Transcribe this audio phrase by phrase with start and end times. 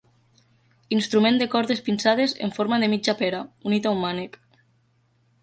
[0.95, 4.43] Instrument de cordes pinçades en forma de mitja pera, unit a un mànec.